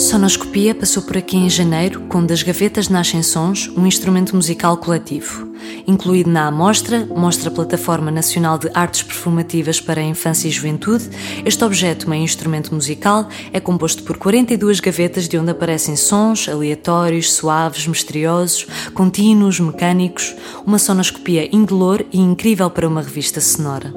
[0.00, 5.48] Sonoscopia passou por aqui em janeiro com Das Gavetas Nascem Sons, um instrumento musical coletivo.
[5.86, 11.08] Incluído na Amostra, Mostra Plataforma Nacional de Artes Performativas para a Infância e Juventude,
[11.44, 17.32] este objeto, meio instrumento musical, é composto por 42 gavetas de onde aparecem sons aleatórios,
[17.32, 20.34] suaves, misteriosos, contínuos, mecânicos,
[20.66, 23.92] uma sonoscopia indolor e incrível para uma revista sonora.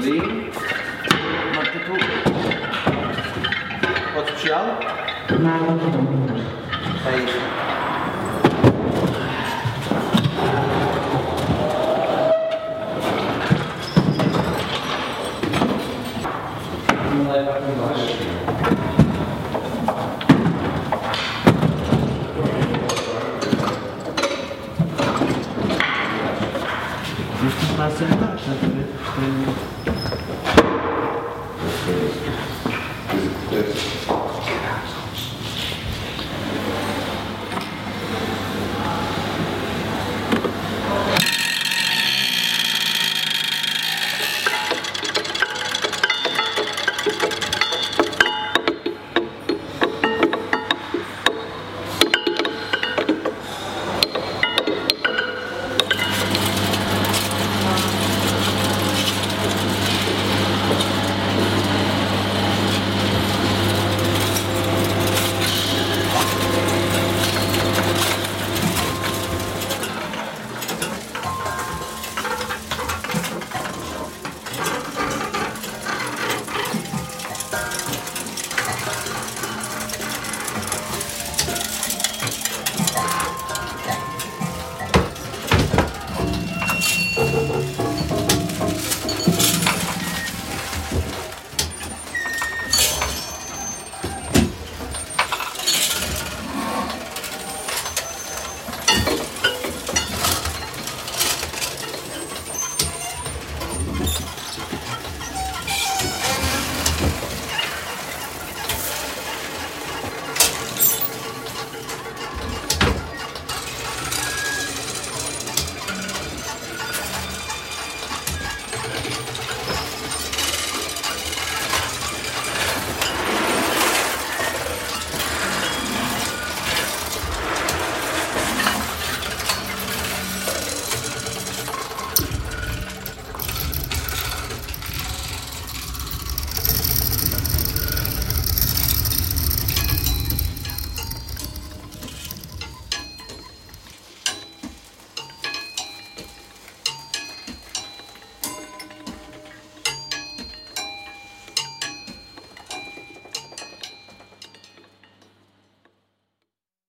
[0.00, 0.18] Ali.
[1.54, 1.92] Marca tu.
[4.14, 4.72] Podes puxá-lo?
[27.80, 28.84] następny, następny,
[33.46, 33.99] następny.